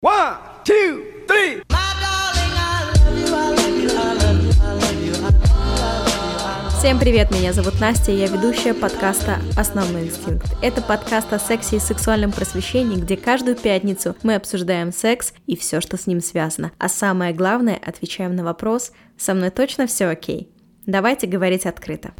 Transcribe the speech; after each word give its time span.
One, 0.00 0.36
two, 0.64 1.26
three. 1.26 1.60
Всем 6.78 7.00
привет, 7.00 7.32
меня 7.32 7.52
зовут 7.52 7.80
Настя, 7.80 8.12
я 8.12 8.28
ведущая 8.28 8.74
подкаста 8.74 9.40
«Основной 9.56 10.04
инстинкт». 10.04 10.46
Это 10.62 10.82
подкаст 10.82 11.32
о 11.32 11.40
сексе 11.40 11.78
и 11.78 11.80
сексуальном 11.80 12.30
просвещении, 12.30 12.94
где 12.94 13.16
каждую 13.16 13.56
пятницу 13.56 14.14
мы 14.22 14.36
обсуждаем 14.36 14.92
секс 14.92 15.34
и 15.48 15.56
все, 15.56 15.80
что 15.80 15.96
с 15.96 16.06
ним 16.06 16.20
связано. 16.20 16.70
А 16.78 16.88
самое 16.88 17.34
главное, 17.34 17.80
отвечаем 17.84 18.36
на 18.36 18.44
вопрос 18.44 18.92
«Со 19.16 19.34
мной 19.34 19.50
точно 19.50 19.88
все 19.88 20.06
окей?» 20.06 20.48
Давайте 20.86 21.26
говорить 21.26 21.66
открыто. 21.66 22.12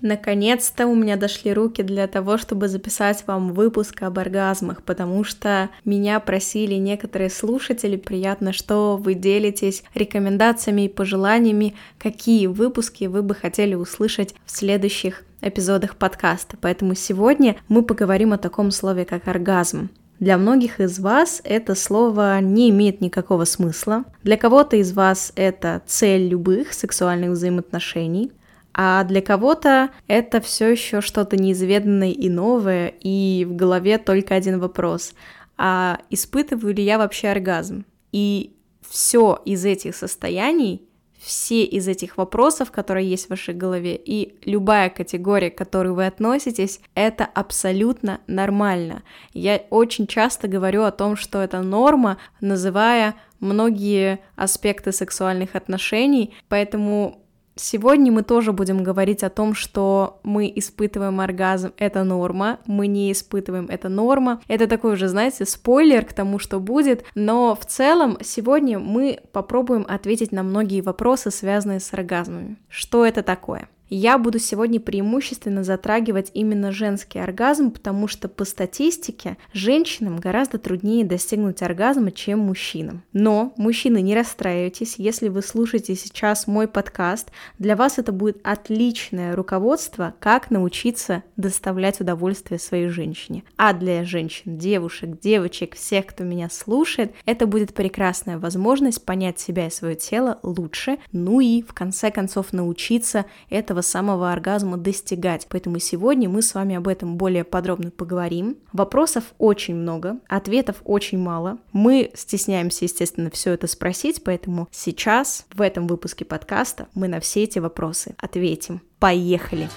Наконец-то 0.00 0.86
у 0.86 0.94
меня 0.94 1.16
дошли 1.16 1.52
руки 1.52 1.82
для 1.82 2.06
того, 2.06 2.38
чтобы 2.38 2.68
записать 2.68 3.24
вам 3.26 3.52
выпуск 3.52 4.02
об 4.02 4.18
оргазмах, 4.18 4.82
потому 4.82 5.24
что 5.24 5.68
меня 5.84 6.20
просили 6.20 6.74
некоторые 6.74 7.30
слушатели, 7.30 7.96
приятно, 7.96 8.52
что 8.52 8.96
вы 8.96 9.14
делитесь 9.14 9.84
рекомендациями 9.94 10.82
и 10.82 10.88
пожеланиями, 10.88 11.74
какие 11.98 12.46
выпуски 12.46 13.04
вы 13.04 13.22
бы 13.22 13.34
хотели 13.34 13.74
услышать 13.74 14.34
в 14.46 14.50
следующих 14.50 15.24
эпизодах 15.42 15.96
подкаста. 15.96 16.56
Поэтому 16.60 16.94
сегодня 16.94 17.56
мы 17.68 17.82
поговорим 17.82 18.32
о 18.32 18.38
таком 18.38 18.70
слове, 18.70 19.04
как 19.04 19.28
оргазм. 19.28 19.90
Для 20.18 20.36
многих 20.36 20.80
из 20.80 20.98
вас 20.98 21.40
это 21.44 21.74
слово 21.74 22.40
не 22.40 22.68
имеет 22.68 23.00
никакого 23.00 23.46
смысла. 23.46 24.04
Для 24.22 24.36
кого-то 24.36 24.76
из 24.76 24.92
вас 24.92 25.32
это 25.34 25.80
цель 25.86 26.28
любых 26.28 26.74
сексуальных 26.74 27.30
взаимоотношений 27.30 28.30
а 28.72 29.04
для 29.04 29.20
кого-то 29.20 29.90
это 30.06 30.40
все 30.40 30.68
еще 30.68 31.00
что-то 31.00 31.36
неизведанное 31.36 32.12
и 32.12 32.28
новое, 32.28 32.94
и 33.00 33.46
в 33.48 33.54
голове 33.54 33.98
только 33.98 34.34
один 34.34 34.58
вопрос. 34.58 35.14
А 35.56 35.98
испытываю 36.10 36.74
ли 36.74 36.82
я 36.82 36.98
вообще 36.98 37.28
оргазм? 37.28 37.84
И 38.12 38.54
все 38.88 39.40
из 39.44 39.64
этих 39.64 39.94
состояний, 39.94 40.82
все 41.20 41.64
из 41.64 41.86
этих 41.86 42.16
вопросов, 42.16 42.70
которые 42.70 43.08
есть 43.08 43.26
в 43.26 43.30
вашей 43.30 43.54
голове, 43.54 43.94
и 43.94 44.34
любая 44.44 44.88
категория, 44.88 45.50
к 45.50 45.58
которой 45.58 45.92
вы 45.92 46.06
относитесь, 46.06 46.80
это 46.94 47.24
абсолютно 47.24 48.20
нормально. 48.26 49.02
Я 49.34 49.62
очень 49.70 50.06
часто 50.06 50.48
говорю 50.48 50.84
о 50.84 50.92
том, 50.92 51.16
что 51.16 51.42
это 51.42 51.60
норма, 51.60 52.16
называя 52.40 53.14
многие 53.38 54.20
аспекты 54.36 54.92
сексуальных 54.92 55.54
отношений, 55.56 56.34
поэтому 56.48 57.19
Сегодня 57.62 58.10
мы 58.10 58.22
тоже 58.22 58.52
будем 58.52 58.82
говорить 58.82 59.22
о 59.22 59.28
том, 59.28 59.54
что 59.54 60.18
мы 60.22 60.50
испытываем 60.56 61.20
оргазм, 61.20 61.74
это 61.76 62.04
норма, 62.04 62.58
мы 62.64 62.86
не 62.86 63.12
испытываем, 63.12 63.66
это 63.66 63.90
норма. 63.90 64.40
Это 64.48 64.66
такой 64.66 64.94
уже, 64.94 65.08
знаете, 65.08 65.44
спойлер 65.44 66.06
к 66.06 66.14
тому, 66.14 66.38
что 66.38 66.58
будет, 66.58 67.04
но 67.14 67.54
в 67.54 67.66
целом 67.66 68.16
сегодня 68.22 68.78
мы 68.78 69.20
попробуем 69.32 69.84
ответить 69.86 70.32
на 70.32 70.42
многие 70.42 70.80
вопросы, 70.80 71.30
связанные 71.30 71.80
с 71.80 71.92
оргазмами. 71.92 72.56
Что 72.70 73.04
это 73.04 73.22
такое? 73.22 73.68
Я 73.92 74.18
буду 74.18 74.38
сегодня 74.38 74.78
преимущественно 74.78 75.64
затрагивать 75.64 76.30
именно 76.32 76.70
женский 76.70 77.18
оргазм, 77.18 77.72
потому 77.72 78.06
что 78.06 78.28
по 78.28 78.44
статистике 78.44 79.36
женщинам 79.52 80.18
гораздо 80.18 80.58
труднее 80.58 81.04
достигнуть 81.04 81.60
оргазма, 81.60 82.12
чем 82.12 82.38
мужчинам. 82.38 83.02
Но, 83.12 83.52
мужчины, 83.56 84.00
не 84.00 84.14
расстраивайтесь, 84.14 84.94
если 84.98 85.26
вы 85.26 85.42
слушаете 85.42 85.96
сейчас 85.96 86.46
мой 86.46 86.68
подкаст, 86.68 87.32
для 87.58 87.74
вас 87.74 87.98
это 87.98 88.12
будет 88.12 88.38
отличное 88.44 89.34
руководство, 89.34 90.14
как 90.20 90.52
научиться 90.52 91.24
доставлять 91.36 92.00
удовольствие 92.00 92.60
своей 92.60 92.88
женщине. 92.88 93.42
А 93.56 93.72
для 93.72 94.04
женщин, 94.04 94.56
девушек, 94.56 95.18
девочек, 95.20 95.74
всех, 95.74 96.06
кто 96.06 96.22
меня 96.22 96.48
слушает, 96.48 97.12
это 97.26 97.48
будет 97.48 97.74
прекрасная 97.74 98.38
возможность 98.38 99.04
понять 99.04 99.40
себя 99.40 99.66
и 99.66 99.70
свое 99.70 99.96
тело 99.96 100.38
лучше, 100.44 100.98
ну 101.10 101.40
и 101.40 101.62
в 101.62 101.74
конце 101.74 102.12
концов 102.12 102.52
научиться 102.52 103.26
этого 103.48 103.79
этого 103.80 103.82
самого 103.82 104.32
оргазма 104.32 104.76
достигать. 104.76 105.46
Поэтому 105.48 105.78
сегодня 105.78 106.28
мы 106.28 106.42
с 106.42 106.54
вами 106.54 106.76
об 106.76 106.86
этом 106.86 107.16
более 107.16 107.44
подробно 107.44 107.90
поговорим. 107.90 108.56
Вопросов 108.72 109.24
очень 109.38 109.74
много, 109.74 110.18
ответов 110.28 110.76
очень 110.84 111.18
мало. 111.18 111.58
Мы 111.72 112.10
стесняемся, 112.14 112.84
естественно, 112.84 113.30
все 113.30 113.52
это 113.52 113.66
спросить, 113.66 114.22
поэтому 114.22 114.68
сейчас, 114.70 115.46
в 115.54 115.60
этом 115.60 115.86
выпуске 115.86 116.24
подкаста, 116.24 116.88
мы 116.94 117.08
на 117.08 117.20
все 117.20 117.44
эти 117.44 117.58
вопросы 117.58 118.14
ответим. 118.18 118.80
Поехали! 118.98 119.68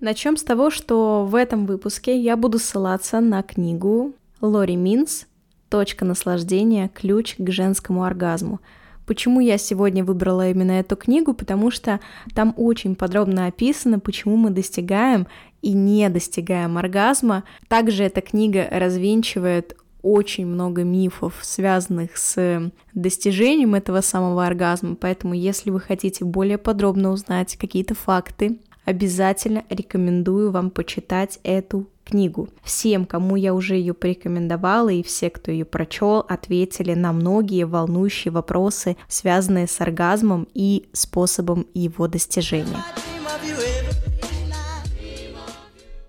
Начнем 0.00 0.36
с 0.36 0.42
того, 0.42 0.70
что 0.70 1.24
в 1.24 1.34
этом 1.34 1.66
выпуске 1.66 2.18
я 2.18 2.36
буду 2.36 2.58
ссылаться 2.58 3.20
на 3.20 3.42
книгу 3.42 4.12
Лори 4.40 4.76
Минс 4.76 5.26
«Точка 5.70 6.04
наслаждения. 6.04 6.90
Ключ 6.94 7.36
к 7.38 7.50
женскому 7.50 8.04
оргазму». 8.04 8.60
Почему 9.06 9.40
я 9.40 9.58
сегодня 9.58 10.04
выбрала 10.04 10.48
именно 10.48 10.72
эту 10.72 10.96
книгу? 10.96 11.34
Потому 11.34 11.70
что 11.70 12.00
там 12.34 12.54
очень 12.56 12.94
подробно 12.94 13.46
описано, 13.46 13.98
почему 13.98 14.36
мы 14.36 14.50
достигаем 14.50 15.26
и 15.62 15.72
не 15.72 16.08
достигаем 16.08 16.78
оргазма. 16.78 17.44
Также 17.68 18.04
эта 18.04 18.20
книга 18.20 18.66
развенчивает 18.70 19.76
очень 20.02 20.46
много 20.46 20.84
мифов, 20.84 21.38
связанных 21.40 22.18
с 22.18 22.70
достижением 22.92 23.74
этого 23.74 24.02
самого 24.02 24.46
оргазма, 24.46 24.96
поэтому 24.96 25.32
если 25.32 25.70
вы 25.70 25.80
хотите 25.80 26.26
более 26.26 26.58
подробно 26.58 27.10
узнать 27.10 27.56
какие-то 27.56 27.94
факты, 27.94 28.58
обязательно 28.84 29.64
рекомендую 29.70 30.50
вам 30.50 30.70
почитать 30.70 31.40
эту 31.42 31.88
книгу. 32.04 32.48
Всем, 32.62 33.06
кому 33.06 33.36
я 33.36 33.54
уже 33.54 33.76
ее 33.76 33.94
порекомендовала, 33.94 34.90
и 34.90 35.02
все, 35.02 35.30
кто 35.30 35.50
ее 35.50 35.64
прочел, 35.64 36.18
ответили 36.28 36.94
на 36.94 37.12
многие 37.12 37.64
волнующие 37.64 38.30
вопросы, 38.30 38.96
связанные 39.08 39.66
с 39.66 39.80
оргазмом 39.80 40.46
и 40.54 40.88
способом 40.92 41.66
его 41.74 42.06
достижения. 42.06 42.84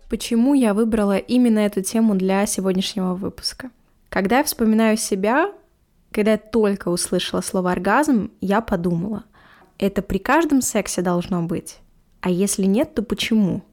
Почему 0.10 0.54
я 0.54 0.74
выбрала 0.74 1.18
именно 1.18 1.60
эту 1.60 1.82
тему 1.82 2.16
для 2.16 2.46
сегодняшнего 2.46 3.16
выпуска? 3.16 3.72
Когда 4.10 4.38
я 4.38 4.44
вспоминаю 4.44 4.98
себя, 4.98 5.52
когда 6.12 6.34
я 6.34 6.38
только 6.38 6.90
услышала 6.90 7.42
слово 7.42 7.72
оргазм, 7.72 8.32
я 8.40 8.62
подумала, 8.62 9.24
это 9.78 10.02
при 10.02 10.20
каждом 10.20 10.62
сексе 10.62 11.02
должно 11.02 11.42
быть? 11.44 11.80
А 12.22 12.30
если 12.30 12.64
нет, 12.66 12.94
то 12.94 13.02
почему? 13.02 13.64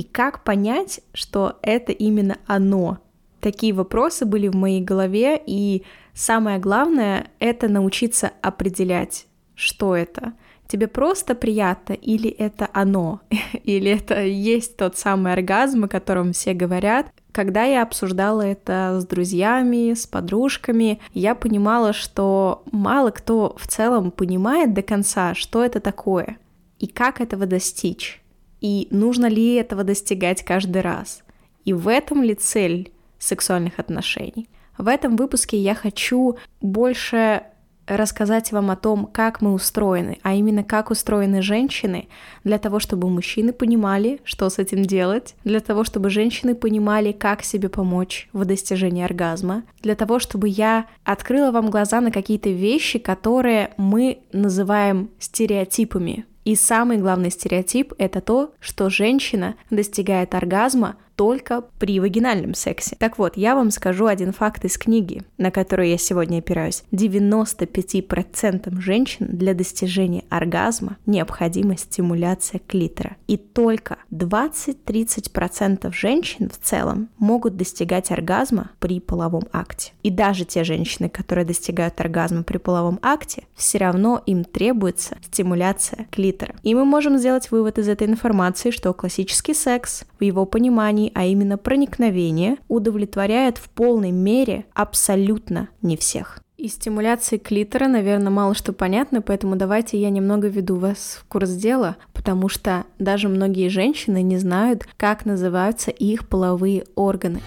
И 0.00 0.02
как 0.02 0.44
понять, 0.44 1.02
что 1.12 1.58
это 1.60 1.92
именно 1.92 2.38
оно? 2.46 3.00
Такие 3.38 3.74
вопросы 3.74 4.24
были 4.24 4.48
в 4.48 4.54
моей 4.54 4.80
голове, 4.80 5.38
и 5.46 5.84
самое 6.14 6.58
главное— 6.58 7.26
это 7.38 7.68
научиться 7.68 8.32
определять, 8.40 9.26
что 9.54 9.94
это. 9.94 10.32
Тебе 10.66 10.88
просто 10.88 11.34
приятно, 11.34 11.92
или 11.92 12.30
это 12.30 12.70
оно, 12.72 13.20
или 13.64 13.90
это 13.90 14.22
есть 14.22 14.78
тот 14.78 14.96
самый 14.96 15.34
оргазм, 15.34 15.84
о 15.84 15.88
котором 15.88 16.32
все 16.32 16.54
говорят. 16.54 17.12
Когда 17.30 17.64
я 17.64 17.82
обсуждала 17.82 18.40
это 18.40 19.00
с 19.02 19.04
друзьями, 19.04 19.92
с 19.92 20.06
подружками, 20.06 20.98
я 21.12 21.34
понимала, 21.34 21.92
что 21.92 22.62
мало 22.72 23.10
кто 23.10 23.54
в 23.60 23.68
целом 23.68 24.12
понимает 24.12 24.72
до 24.72 24.80
конца, 24.80 25.34
что 25.34 25.62
это 25.62 25.78
такое 25.78 26.38
и 26.78 26.86
как 26.86 27.20
этого 27.20 27.44
достичь 27.44 28.19
и 28.60 28.88
нужно 28.90 29.26
ли 29.26 29.54
этого 29.54 29.84
достигать 29.84 30.44
каждый 30.44 30.82
раз. 30.82 31.22
И 31.64 31.72
в 31.72 31.88
этом 31.88 32.22
ли 32.22 32.34
цель 32.34 32.92
сексуальных 33.18 33.78
отношений. 33.78 34.48
В 34.78 34.88
этом 34.88 35.16
выпуске 35.16 35.58
я 35.58 35.74
хочу 35.74 36.38
больше 36.60 37.42
рассказать 37.86 38.52
вам 38.52 38.70
о 38.70 38.76
том, 38.76 39.06
как 39.06 39.40
мы 39.40 39.52
устроены, 39.52 40.18
а 40.22 40.34
именно 40.34 40.62
как 40.62 40.90
устроены 40.90 41.42
женщины, 41.42 42.08
для 42.44 42.58
того, 42.58 42.78
чтобы 42.78 43.10
мужчины 43.10 43.52
понимали, 43.52 44.20
что 44.24 44.48
с 44.48 44.58
этим 44.58 44.84
делать, 44.84 45.34
для 45.44 45.60
того, 45.60 45.82
чтобы 45.82 46.08
женщины 46.08 46.54
понимали, 46.54 47.12
как 47.12 47.42
себе 47.42 47.68
помочь 47.68 48.28
в 48.32 48.44
достижении 48.44 49.04
оргазма, 49.04 49.64
для 49.82 49.96
того, 49.96 50.20
чтобы 50.20 50.48
я 50.48 50.86
открыла 51.04 51.50
вам 51.50 51.68
глаза 51.68 52.00
на 52.00 52.12
какие-то 52.12 52.50
вещи, 52.50 53.00
которые 53.00 53.72
мы 53.76 54.20
называем 54.32 55.10
стереотипами 55.18 56.26
и 56.44 56.54
самый 56.54 56.98
главный 56.98 57.30
стереотип— 57.30 57.92
это 57.98 58.20
то, 58.20 58.52
что 58.60 58.88
женщина 58.90 59.56
достигает 59.70 60.34
оргазма 60.34 60.96
только 61.20 61.64
при 61.78 62.00
вагинальном 62.00 62.54
сексе. 62.54 62.96
Так 62.98 63.18
вот, 63.18 63.36
я 63.36 63.54
вам 63.54 63.70
скажу 63.70 64.06
один 64.06 64.32
факт 64.32 64.64
из 64.64 64.78
книги, 64.78 65.22
на 65.36 65.50
которую 65.50 65.90
я 65.90 65.98
сегодня 65.98 66.38
опираюсь. 66.38 66.82
95% 66.92 68.80
женщин 68.80 69.26
для 69.30 69.52
достижения 69.52 70.24
оргазма 70.30 70.96
необходима 71.04 71.76
стимуляция 71.76 72.58
клитора. 72.66 73.18
И 73.26 73.36
только 73.36 73.98
20-30% 74.10 75.92
женщин 75.92 76.48
в 76.48 76.56
целом 76.56 77.10
могут 77.18 77.54
достигать 77.54 78.10
оргазма 78.10 78.70
при 78.78 78.98
половом 78.98 79.42
акте. 79.52 79.92
И 80.02 80.08
даже 80.08 80.46
те 80.46 80.64
женщины, 80.64 81.10
которые 81.10 81.44
достигают 81.44 82.00
оргазма 82.00 82.44
при 82.44 82.56
половом 82.56 82.98
акте, 83.02 83.44
все 83.54 83.76
равно 83.76 84.22
им 84.24 84.42
требуется 84.42 85.18
стимуляция 85.20 86.06
клитора. 86.10 86.54
И 86.62 86.74
мы 86.74 86.86
можем 86.86 87.18
сделать 87.18 87.50
вывод 87.50 87.78
из 87.78 87.88
этой 87.88 88.06
информации, 88.06 88.70
что 88.70 88.94
классический 88.94 89.52
секс 89.52 90.04
в 90.18 90.24
его 90.24 90.46
понимании, 90.46 91.09
а 91.14 91.24
именно 91.24 91.58
проникновение, 91.58 92.56
удовлетворяет 92.68 93.58
в 93.58 93.68
полной 93.70 94.10
мере 94.10 94.64
абсолютно 94.74 95.68
не 95.82 95.96
всех. 95.96 96.40
И 96.60 96.68
стимуляции 96.68 97.38
клитора, 97.38 97.88
наверное, 97.88 98.30
мало 98.30 98.54
что 98.54 98.74
понятно, 98.74 99.22
поэтому 99.22 99.56
давайте 99.56 99.98
я 99.98 100.10
немного 100.10 100.48
веду 100.48 100.76
вас 100.76 101.18
в 101.18 101.26
курс 101.26 101.50
дела, 101.52 101.96
потому 102.12 102.50
что 102.50 102.84
даже 102.98 103.30
многие 103.30 103.68
женщины 103.68 104.20
не 104.20 104.36
знают, 104.36 104.86
как 104.98 105.24
называются 105.24 105.90
их 105.90 106.28
половые 106.28 106.84
органы. 106.96 107.40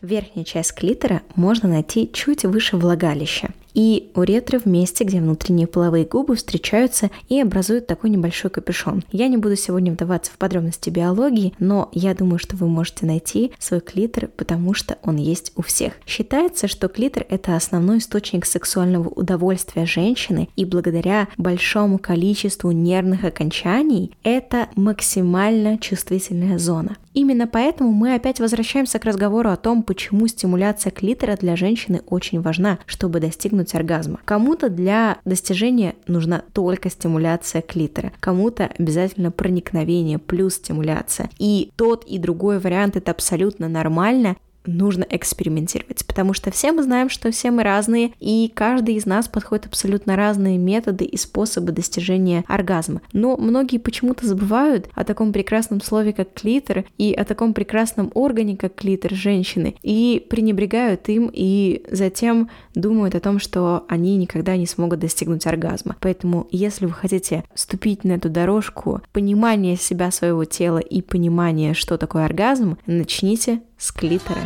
Верхняя 0.00 0.44
часть 0.44 0.74
клитора 0.74 1.22
можно 1.36 1.68
найти 1.68 2.10
чуть 2.12 2.44
выше 2.44 2.76
влагалища 2.76 3.54
и 3.74 4.10
уретры 4.14 4.58
в 4.58 4.66
месте, 4.66 5.04
где 5.04 5.20
внутренние 5.20 5.66
половые 5.66 6.04
губы 6.04 6.36
встречаются 6.36 7.10
и 7.28 7.40
образуют 7.40 7.86
такой 7.86 8.10
небольшой 8.10 8.50
капюшон. 8.50 9.04
Я 9.12 9.28
не 9.28 9.36
буду 9.36 9.56
сегодня 9.56 9.92
вдаваться 9.92 10.32
в 10.32 10.38
подробности 10.38 10.90
биологии, 10.90 11.52
но 11.58 11.88
я 11.92 12.14
думаю, 12.14 12.38
что 12.38 12.56
вы 12.56 12.68
можете 12.68 13.06
найти 13.06 13.52
свой 13.58 13.80
клитор, 13.80 14.28
потому 14.36 14.74
что 14.74 14.98
он 15.02 15.16
есть 15.16 15.52
у 15.56 15.62
всех. 15.62 15.94
Считается, 16.06 16.68
что 16.68 16.88
клитор— 16.88 17.26
это 17.28 17.56
основной 17.56 17.98
источник 17.98 18.46
сексуального 18.46 19.08
удовольствия 19.08 19.86
женщины, 19.86 20.48
и 20.56 20.64
благодаря 20.64 21.28
большому 21.36 21.98
количеству 21.98 22.70
нервных 22.70 23.24
окончаний 23.24 24.12
это 24.22 24.68
максимально 24.76 25.78
чувствительная 25.78 26.58
зона. 26.58 26.96
Именно 27.14 27.46
поэтому 27.46 27.92
мы 27.92 28.14
опять 28.14 28.40
возвращаемся 28.40 28.98
к 28.98 29.04
разговору 29.04 29.50
о 29.50 29.56
том, 29.56 29.82
почему 29.82 30.26
стимуляция 30.26 30.90
клитора 30.90 31.36
для 31.36 31.56
женщины 31.56 32.02
очень 32.06 32.40
важна, 32.40 32.80
чтобы 32.86 33.20
достигнуть 33.20 33.74
оргазма. 33.74 34.20
Кому-то 34.24 34.68
для 34.68 35.18
достижения 35.24 35.94
нужна 36.08 36.42
только 36.52 36.90
стимуляция 36.90 37.62
клитора, 37.62 38.12
кому-то 38.20 38.70
обязательно 38.78 39.30
проникновение 39.30 40.18
плюс 40.18 40.54
стимуляция. 40.54 41.30
И 41.38 41.70
тот 41.76 42.04
и 42.04 42.18
другой 42.18 42.58
вариант 42.58 42.96
это 42.96 43.12
абсолютно 43.12 43.68
нормально, 43.68 44.36
нужно 44.66 45.06
экспериментировать, 45.08 46.04
потому 46.06 46.32
что 46.32 46.50
все 46.50 46.72
мы 46.72 46.82
знаем, 46.82 47.08
что 47.08 47.30
все 47.30 47.50
мы 47.50 47.62
разные, 47.62 48.12
и 48.20 48.50
каждый 48.54 48.94
из 48.94 49.06
нас 49.06 49.28
подходит 49.28 49.66
абсолютно 49.66 50.16
разные 50.16 50.58
методы 50.58 51.04
и 51.04 51.16
способы 51.16 51.72
достижения 51.72 52.44
оргазма. 52.46 53.02
Но 53.12 53.36
многие 53.36 53.78
почему-то 53.78 54.26
забывают 54.26 54.88
о 54.94 55.04
таком 55.04 55.32
прекрасном 55.32 55.80
слове, 55.80 56.12
как 56.12 56.32
клитор, 56.34 56.84
и 56.98 57.12
о 57.12 57.24
таком 57.24 57.54
прекрасном 57.54 58.10
органе, 58.14 58.56
как 58.56 58.74
клитор 58.74 59.12
женщины, 59.14 59.76
и 59.82 60.24
пренебрегают 60.28 61.08
им, 61.08 61.30
и 61.32 61.84
затем 61.90 62.50
думают 62.74 63.14
о 63.14 63.20
том, 63.20 63.38
что 63.38 63.84
они 63.88 64.16
никогда 64.16 64.56
не 64.56 64.66
смогут 64.66 65.00
достигнуть 65.00 65.46
оргазма. 65.46 65.96
Поэтому, 66.00 66.48
если 66.50 66.86
вы 66.86 66.92
хотите 66.92 67.44
вступить 67.54 68.04
на 68.04 68.12
эту 68.12 68.28
дорожку 68.28 69.00
понимания 69.12 69.76
себя, 69.76 70.10
своего 70.10 70.44
тела 70.44 70.78
и 70.78 71.02
понимания, 71.02 71.74
что 71.74 71.96
такое 71.98 72.24
оргазм, 72.24 72.78
начните 72.86 73.60
с 73.84 73.92
клитора. 73.92 74.40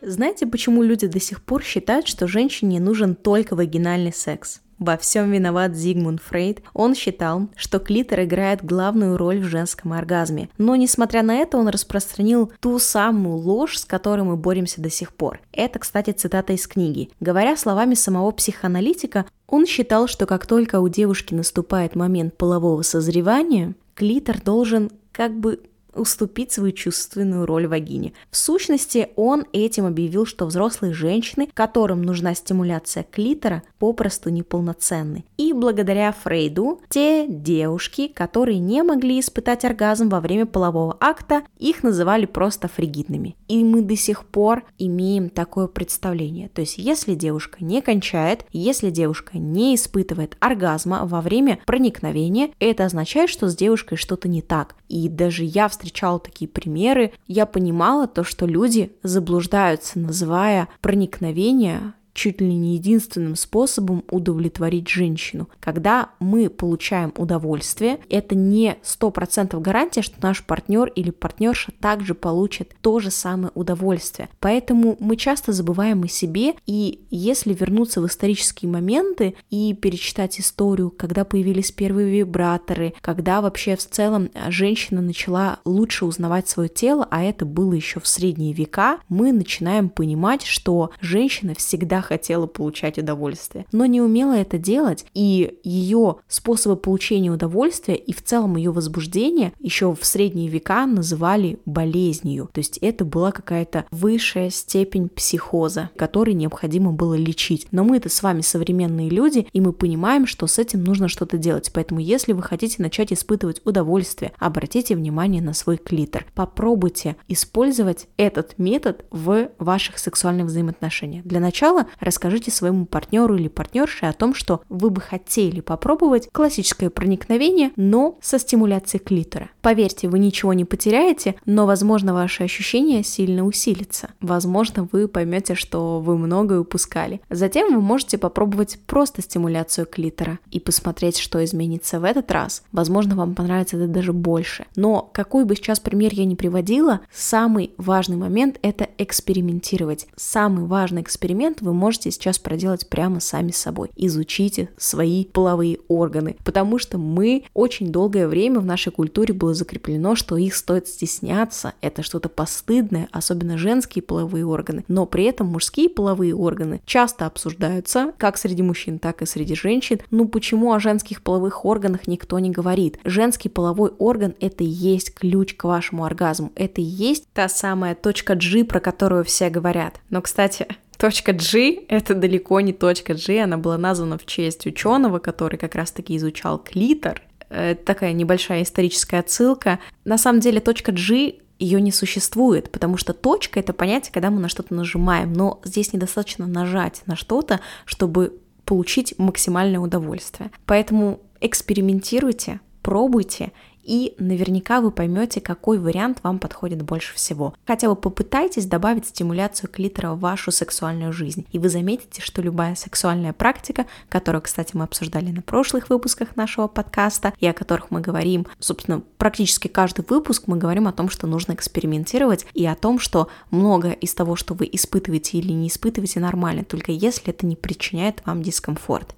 Знаете, 0.00 0.46
почему 0.46 0.82
люди 0.82 1.06
до 1.06 1.20
сих 1.20 1.42
пор 1.42 1.62
считают, 1.62 2.08
что 2.08 2.26
женщине 2.26 2.80
нужен 2.80 3.14
только 3.14 3.54
вагинальный 3.54 4.14
секс? 4.14 4.62
Во 4.78 4.96
всем 4.96 5.30
виноват 5.30 5.76
Зигмунд 5.76 6.22
Фрейд. 6.22 6.62
Он 6.72 6.94
считал, 6.94 7.48
что 7.54 7.78
клитор 7.78 8.22
играет 8.22 8.64
главную 8.64 9.18
роль 9.18 9.40
в 9.40 9.44
женском 9.44 9.92
оргазме. 9.92 10.48
Но, 10.56 10.74
несмотря 10.74 11.22
на 11.22 11.36
это, 11.36 11.58
он 11.58 11.68
распространил 11.68 12.50
ту 12.60 12.78
самую 12.78 13.36
ложь, 13.36 13.76
с 13.76 13.84
которой 13.84 14.22
мы 14.22 14.36
боремся 14.36 14.80
до 14.80 14.88
сих 14.90 15.14
пор. 15.14 15.38
Это, 15.52 15.78
кстати, 15.78 16.12
цитата 16.12 16.54
из 16.54 16.66
книги. 16.66 17.10
Говоря 17.20 17.56
словами 17.58 17.94
самого 17.94 18.30
психоаналитика, 18.32 19.26
он 19.46 19.66
считал, 19.66 20.08
что 20.08 20.24
как 20.24 20.46
только 20.46 20.80
у 20.80 20.88
девушки 20.88 21.34
наступает 21.34 21.94
момент 21.94 22.38
полового 22.38 22.80
созревания, 22.80 23.74
клитор 23.94 24.40
должен 24.40 24.90
как 25.12 25.38
бы 25.38 25.60
уступить 25.94 26.52
свою 26.52 26.72
чувственную 26.72 27.46
роль 27.46 27.66
вагине. 27.66 28.12
В 28.30 28.36
сущности, 28.36 29.08
он 29.16 29.46
этим 29.52 29.86
объявил, 29.86 30.26
что 30.26 30.46
взрослые 30.46 30.92
женщины, 30.92 31.48
которым 31.52 32.02
нужна 32.02 32.34
стимуляция 32.34 33.04
клитора, 33.04 33.62
попросту 33.78 34.30
неполноценны. 34.30 35.24
И 35.36 35.52
благодаря 35.52 36.12
Фрейду, 36.12 36.80
те 36.88 37.26
девушки, 37.28 38.08
которые 38.08 38.58
не 38.58 38.82
могли 38.82 39.20
испытать 39.20 39.64
оргазм 39.64 40.08
во 40.08 40.20
время 40.20 40.46
полового 40.46 40.96
акта, 41.00 41.42
их 41.58 41.82
называли 41.82 42.26
просто 42.26 42.68
фригидными. 42.68 43.36
И 43.48 43.64
мы 43.64 43.82
до 43.82 43.96
сих 43.96 44.24
пор 44.24 44.64
имеем 44.78 45.30
такое 45.30 45.66
представление. 45.66 46.48
То 46.48 46.60
есть, 46.60 46.78
если 46.78 47.14
девушка 47.14 47.64
не 47.64 47.82
кончает, 47.82 48.44
если 48.52 48.90
девушка 48.90 49.38
не 49.38 49.74
испытывает 49.74 50.36
оргазма 50.40 51.04
во 51.04 51.20
время 51.20 51.58
проникновения, 51.66 52.50
это 52.58 52.84
означает, 52.84 53.30
что 53.30 53.48
с 53.48 53.56
девушкой 53.56 53.96
что-то 53.96 54.28
не 54.28 54.42
так. 54.42 54.76
И 54.88 55.08
даже 55.08 55.44
я 55.44 55.68
в 55.68 55.74
встречала 55.82 56.20
такие 56.20 56.48
примеры, 56.48 57.12
я 57.26 57.44
понимала 57.44 58.06
то, 58.06 58.22
что 58.22 58.46
люди 58.46 58.92
заблуждаются, 59.02 59.98
называя 59.98 60.68
проникновение 60.80 61.94
чуть 62.14 62.40
ли 62.40 62.54
не 62.54 62.74
единственным 62.74 63.36
способом 63.36 64.04
удовлетворить 64.10 64.88
женщину. 64.88 65.48
Когда 65.60 66.10
мы 66.18 66.50
получаем 66.50 67.12
удовольствие, 67.16 67.98
это 68.10 68.34
не 68.34 68.76
100% 68.82 69.58
гарантия, 69.60 70.02
что 70.02 70.16
наш 70.22 70.44
партнер 70.44 70.88
или 70.88 71.10
партнерша 71.10 71.72
также 71.80 72.14
получит 72.14 72.74
то 72.80 73.00
же 73.00 73.10
самое 73.10 73.50
удовольствие. 73.54 74.28
Поэтому 74.40 74.96
мы 75.00 75.16
часто 75.16 75.52
забываем 75.52 76.02
о 76.02 76.08
себе, 76.08 76.54
и 76.66 77.00
если 77.10 77.54
вернуться 77.54 78.00
в 78.00 78.06
исторические 78.06 78.70
моменты 78.70 79.34
и 79.50 79.74
перечитать 79.74 80.40
историю, 80.40 80.90
когда 80.90 81.24
появились 81.24 81.72
первые 81.72 82.10
вибраторы, 82.10 82.94
когда 83.00 83.40
вообще 83.40 83.76
в 83.76 83.86
целом 83.86 84.30
женщина 84.48 85.00
начала 85.00 85.60
лучше 85.64 86.04
узнавать 86.04 86.48
свое 86.48 86.68
тело, 86.68 87.06
а 87.10 87.22
это 87.22 87.44
было 87.44 87.72
еще 87.72 88.00
в 88.00 88.06
средние 88.06 88.52
века, 88.52 88.98
мы 89.08 89.32
начинаем 89.32 89.88
понимать, 89.88 90.44
что 90.44 90.90
женщина 91.00 91.54
всегда 91.54 92.01
хотела 92.02 92.46
получать 92.46 92.98
удовольствие, 92.98 93.66
но 93.72 93.86
не 93.86 94.00
умела 94.00 94.34
это 94.34 94.58
делать, 94.58 95.06
и 95.14 95.58
ее 95.64 96.16
способы 96.28 96.76
получения 96.76 97.30
удовольствия 97.30 97.94
и 97.94 98.12
в 98.12 98.22
целом 98.22 98.56
ее 98.56 98.70
возбуждение 98.72 99.52
еще 99.58 99.94
в 99.94 100.04
средние 100.04 100.48
века 100.48 100.86
называли 100.86 101.58
болезнью. 101.64 102.50
То 102.52 102.58
есть 102.58 102.78
это 102.78 103.04
была 103.04 103.32
какая-то 103.32 103.86
высшая 103.90 104.50
степень 104.50 105.08
психоза, 105.08 105.90
который 105.96 106.34
необходимо 106.34 106.92
было 106.92 107.14
лечить. 107.14 107.66
Но 107.70 107.84
мы 107.84 107.96
это 107.96 108.08
с 108.08 108.22
вами 108.22 108.40
современные 108.40 109.08
люди, 109.08 109.46
и 109.52 109.60
мы 109.60 109.72
понимаем, 109.72 110.26
что 110.26 110.46
с 110.46 110.58
этим 110.58 110.84
нужно 110.84 111.08
что-то 111.08 111.38
делать. 111.38 111.70
Поэтому 111.72 112.00
если 112.00 112.32
вы 112.32 112.42
хотите 112.42 112.82
начать 112.82 113.12
испытывать 113.12 113.62
удовольствие, 113.64 114.32
обратите 114.38 114.96
внимание 114.96 115.42
на 115.42 115.52
свой 115.52 115.76
клитор. 115.76 116.26
Попробуйте 116.34 117.16
использовать 117.28 118.08
этот 118.16 118.58
метод 118.58 119.04
в 119.10 119.50
ваших 119.58 119.98
сексуальных 119.98 120.46
взаимоотношениях. 120.46 121.24
Для 121.24 121.40
начала 121.40 121.86
расскажите 122.00 122.50
своему 122.50 122.86
партнеру 122.86 123.36
или 123.36 123.48
партнерше 123.48 124.06
о 124.06 124.12
том, 124.12 124.34
что 124.34 124.62
вы 124.68 124.90
бы 124.90 125.00
хотели 125.00 125.60
попробовать 125.60 126.28
классическое 126.32 126.90
проникновение, 126.90 127.72
но 127.76 128.18
со 128.20 128.38
стимуляцией 128.38 129.02
клитора. 129.02 129.50
Поверьте, 129.60 130.08
вы 130.08 130.18
ничего 130.18 130.52
не 130.52 130.64
потеряете, 130.64 131.36
но, 131.44 131.66
возможно, 131.66 132.14
ваши 132.14 132.42
ощущения 132.44 133.02
сильно 133.02 133.44
усилятся. 133.44 134.10
Возможно, 134.20 134.88
вы 134.92 135.08
поймете, 135.08 135.54
что 135.54 136.00
вы 136.00 136.18
многое 136.18 136.60
упускали. 136.60 137.20
Затем 137.30 137.74
вы 137.74 137.80
можете 137.80 138.18
попробовать 138.18 138.78
просто 138.86 139.22
стимуляцию 139.22 139.86
клитора 139.86 140.38
и 140.50 140.60
посмотреть, 140.60 141.18
что 141.18 141.44
изменится 141.44 142.00
в 142.00 142.04
этот 142.04 142.30
раз. 142.30 142.62
Возможно, 142.72 143.14
вам 143.14 143.34
понравится 143.34 143.76
это 143.76 143.86
даже 143.86 144.12
больше. 144.12 144.66
Но 144.76 145.10
какой 145.12 145.44
бы 145.44 145.54
сейчас 145.56 145.80
пример 145.80 146.12
я 146.14 146.24
ни 146.24 146.34
приводила, 146.34 147.00
самый 147.12 147.72
важный 147.76 148.16
момент— 148.16 148.58
это 148.62 148.88
экспериментировать. 148.98 150.06
Самый 150.16 150.64
важный 150.64 151.02
эксперимент 151.02 151.60
вы 151.60 151.72
можете 151.82 152.12
сейчас 152.12 152.38
проделать 152.38 152.88
прямо 152.88 153.18
сами 153.18 153.50
с 153.50 153.56
собой. 153.56 153.90
Изучите 153.96 154.68
свои 154.76 155.24
половые 155.24 155.78
органы, 155.88 156.36
потому 156.44 156.78
что 156.78 156.96
мы 156.96 157.42
очень 157.54 157.90
долгое 157.90 158.28
время 158.28 158.60
в 158.60 158.64
нашей 158.64 158.92
культуре 158.92 159.34
было 159.34 159.52
закреплено, 159.52 160.14
что 160.14 160.36
их 160.36 160.54
стоит 160.54 160.86
стесняться, 160.86 161.72
это 161.80 162.04
что-то 162.04 162.28
постыдное, 162.28 163.08
особенно 163.10 163.58
женские 163.58 164.02
половые 164.02 164.46
органы, 164.46 164.84
но 164.86 165.06
при 165.06 165.24
этом 165.24 165.48
мужские 165.48 165.88
половые 165.88 166.36
органы 166.36 166.80
часто 166.86 167.26
обсуждаются, 167.26 168.12
как 168.16 168.38
среди 168.38 168.62
мужчин, 168.62 169.00
так 169.00 169.20
и 169.20 169.26
среди 169.26 169.56
женщин. 169.56 169.98
Ну 170.12 170.28
почему 170.28 170.72
о 170.72 170.78
женских 170.78 171.20
половых 171.20 171.64
органах 171.64 172.06
никто 172.06 172.38
не 172.38 172.50
говорит? 172.50 173.00
Женский 173.02 173.48
половой 173.48 173.90
орган 173.98 174.36
это 174.38 174.62
и 174.62 174.68
есть 174.68 175.12
ключ 175.14 175.56
к 175.56 175.64
вашему 175.64 176.04
оргазму, 176.04 176.52
это 176.54 176.80
и 176.80 176.84
есть 176.84 177.24
та 177.32 177.48
самая 177.48 177.96
точка 177.96 178.36
G, 178.36 178.62
про 178.64 178.78
которую 178.78 179.24
все 179.24 179.50
говорят. 179.50 180.00
Но, 180.10 180.22
кстати, 180.22 180.68
Точка 181.02 181.32
G— 181.32 181.80
это 181.88 182.14
далеко 182.14 182.60
не 182.60 182.72
точка 182.72 183.14
G, 183.14 183.42
она 183.42 183.58
была 183.58 183.76
названа 183.76 184.18
в 184.18 184.24
честь 184.24 184.66
ученого, 184.66 185.18
который 185.18 185.58
как 185.58 185.74
раз-таки 185.74 186.16
изучал 186.16 186.60
клитор. 186.60 187.22
Это 187.48 187.84
такая 187.84 188.12
небольшая 188.12 188.62
историческая 188.62 189.18
отсылка. 189.18 189.80
На 190.04 190.16
самом 190.16 190.38
деле 190.38 190.60
точка 190.60 190.92
G 190.92 191.40
ее 191.58 191.80
не 191.80 191.90
существует, 191.90 192.70
потому 192.70 192.98
что 192.98 193.14
точка— 193.14 193.58
это 193.60 193.72
понятие, 193.72 194.12
когда 194.12 194.30
мы 194.30 194.38
на 194.38 194.48
что-то 194.48 194.74
нажимаем, 194.74 195.32
но 195.32 195.60
здесь 195.64 195.92
недостаточно 195.92 196.46
нажать 196.46 197.02
на 197.06 197.16
что-то, 197.16 197.58
чтобы 197.84 198.38
получить 198.64 199.18
максимальное 199.18 199.80
удовольствие. 199.80 200.52
Поэтому 200.66 201.18
экспериментируйте, 201.40 202.60
пробуйте 202.82 203.52
и 203.82 204.14
наверняка 204.18 204.80
вы 204.80 204.90
поймете, 204.90 205.40
какой 205.40 205.78
вариант 205.78 206.18
вам 206.22 206.38
подходит 206.38 206.82
больше 206.82 207.14
всего. 207.14 207.54
Хотя 207.66 207.88
бы 207.88 207.96
попытайтесь 207.96 208.66
добавить 208.66 209.06
стимуляцию 209.06 209.70
клитора 209.70 210.12
в 210.12 210.20
вашу 210.20 210.52
сексуальную 210.52 211.12
жизнь, 211.12 211.46
и 211.50 211.58
вы 211.58 211.68
заметите, 211.68 212.22
что 212.22 212.42
любая 212.42 212.74
сексуальная 212.74 213.32
практика, 213.32 213.86
которую, 214.08 214.42
кстати, 214.42 214.76
мы 214.76 214.84
обсуждали 214.84 215.30
на 215.30 215.42
прошлых 215.42 215.90
выпусках 215.90 216.36
нашего 216.36 216.68
подкаста, 216.68 217.32
и 217.38 217.46
о 217.46 217.52
которых 217.52 217.90
мы 217.90 218.00
говорим, 218.00 218.46
собственно, 218.58 219.02
практически 219.18 219.68
каждый 219.68 220.04
выпуск 220.08 220.44
мы 220.46 220.56
говорим 220.56 220.86
о 220.86 220.92
том, 220.92 221.08
что 221.08 221.26
нужно 221.26 221.52
экспериментировать, 221.52 222.46
и 222.54 222.64
о 222.66 222.74
том, 222.74 222.98
что 222.98 223.28
многое 223.50 223.92
из 223.92 224.14
того, 224.14 224.36
что 224.36 224.54
вы 224.54 224.68
испытываете 224.70 225.38
или 225.38 225.52
не 225.52 225.68
испытываете, 225.68 226.20
нормально, 226.20 226.64
только 226.64 226.92
если 226.92 227.30
это 227.30 227.46
не 227.46 227.56
причиняет 227.56 228.22
вам 228.24 228.42
дискомфорт. 228.42 229.14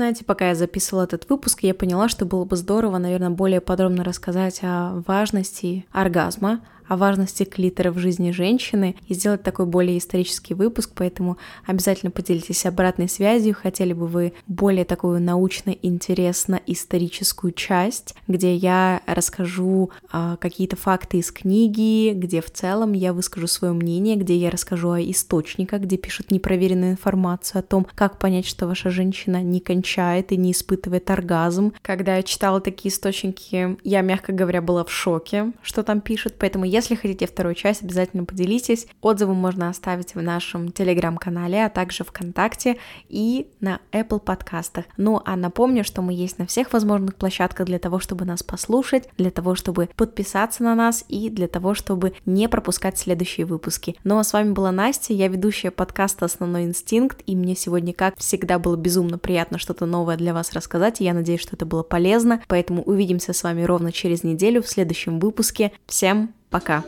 Знаете, 0.00 0.24
пока 0.24 0.48
я 0.48 0.54
записывала 0.54 1.04
этот 1.04 1.28
выпуск, 1.28 1.58
я 1.60 1.74
поняла, 1.74 2.08
что 2.08 2.24
было 2.24 2.46
бы 2.46 2.56
здорово, 2.56 2.96
наверное, 2.96 3.28
более 3.28 3.60
подробно 3.60 4.02
рассказать 4.02 4.60
о 4.62 5.02
важности 5.06 5.84
оргазма, 5.92 6.60
о 6.90 6.96
важности 6.96 7.44
клитора 7.44 7.92
в 7.92 7.98
жизни 7.98 8.32
женщины 8.32 8.96
и 9.06 9.14
сделать 9.14 9.44
такой 9.44 9.64
более 9.64 9.96
исторический 9.96 10.54
выпуск, 10.54 10.90
поэтому 10.96 11.36
обязательно 11.64 12.10
поделитесь 12.10 12.66
обратной 12.66 13.08
связью, 13.08 13.54
хотели 13.54 13.92
бы 13.92 14.08
вы 14.08 14.32
более 14.48 14.84
такую 14.84 15.22
научно-интересно-историческую 15.22 17.52
часть, 17.52 18.16
где 18.26 18.56
я 18.56 19.02
расскажу 19.06 19.92
э, 20.12 20.36
какие-то 20.40 20.74
факты 20.74 21.18
из 21.18 21.30
книги, 21.30 22.12
где 22.12 22.40
в 22.40 22.50
целом 22.50 22.92
я 22.92 23.12
выскажу 23.12 23.46
свое 23.46 23.72
мнение, 23.72 24.16
где 24.16 24.36
я 24.36 24.50
расскажу 24.50 24.90
о 24.90 25.00
источниках, 25.00 25.82
где 25.82 25.96
пишут 25.96 26.32
непроверенную 26.32 26.90
информацию 26.90 27.60
о 27.60 27.62
том, 27.62 27.86
как 27.94 28.18
понять, 28.18 28.46
что 28.46 28.66
ваша 28.66 28.90
женщина 28.90 29.44
не 29.44 29.60
кончает 29.60 30.32
и 30.32 30.36
не 30.36 30.50
испытывает 30.50 31.08
оргазм. 31.08 31.72
Когда 31.82 32.16
я 32.16 32.24
читала 32.24 32.60
такие 32.60 32.92
источники, 32.92 33.76
я, 33.84 34.00
мягко 34.00 34.32
говоря, 34.32 34.60
была 34.60 34.82
в 34.82 34.90
шоке, 34.90 35.52
что 35.62 35.84
там 35.84 36.00
пишут, 36.00 36.34
поэтому 36.36 36.64
я 36.64 36.79
если 36.80 36.94
хотите 36.94 37.26
вторую 37.26 37.54
часть, 37.54 37.82
обязательно 37.82 38.24
поделитесь. 38.24 38.86
Отзывы 39.02 39.34
можно 39.34 39.68
оставить 39.68 40.14
в 40.14 40.22
нашем 40.22 40.72
телеграм-канале, 40.72 41.66
а 41.66 41.68
также 41.68 42.04
ВКонтакте 42.04 42.78
и 43.08 43.48
на 43.60 43.80
Apple 43.92 44.18
подкастах. 44.18 44.86
Ну 44.96 45.20
а 45.24 45.36
напомню, 45.36 45.84
что 45.84 46.00
мы 46.00 46.14
есть 46.14 46.38
на 46.38 46.46
всех 46.46 46.72
возможных 46.72 47.16
площадках 47.16 47.66
для 47.66 47.78
того, 47.78 47.98
чтобы 47.98 48.24
нас 48.24 48.42
послушать, 48.42 49.08
для 49.18 49.30
того, 49.30 49.54
чтобы 49.54 49.90
подписаться 49.94 50.62
на 50.62 50.74
нас 50.74 51.04
и 51.08 51.28
для 51.28 51.48
того, 51.48 51.74
чтобы 51.74 52.14
не 52.24 52.48
пропускать 52.48 52.98
следующие 52.98 53.44
выпуски. 53.44 53.96
Ну 54.02 54.18
а 54.18 54.24
с 54.24 54.32
вами 54.32 54.52
была 54.52 54.72
Настя, 54.72 55.12
я 55.12 55.28
ведущая 55.28 55.70
подкаста 55.70 56.24
«Основной 56.24 56.64
инстинкт», 56.64 57.22
и 57.26 57.36
мне 57.36 57.54
сегодня, 57.54 57.92
как 57.92 58.18
всегда, 58.18 58.58
было 58.58 58.76
безумно 58.76 59.18
приятно 59.18 59.58
что-то 59.58 59.84
новое 59.84 60.16
для 60.16 60.32
вас 60.32 60.54
рассказать, 60.54 61.00
и 61.00 61.04
я 61.04 61.12
надеюсь, 61.12 61.40
что 61.40 61.56
это 61.56 61.66
было 61.66 61.82
полезно, 61.82 62.42
поэтому 62.48 62.82
увидимся 62.82 63.34
с 63.34 63.42
вами 63.42 63.64
ровно 63.64 63.92
через 63.92 64.24
неделю 64.24 64.62
в 64.62 64.68
следующем 64.68 65.20
выпуске. 65.20 65.72
Всем 65.86 66.34
Пока. 66.50 66.82